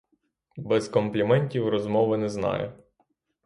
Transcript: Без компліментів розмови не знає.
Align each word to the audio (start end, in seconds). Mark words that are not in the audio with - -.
Без 0.57 0.87
компліментів 0.87 1.69
розмови 1.69 2.17
не 2.17 2.29
знає. 2.29 2.79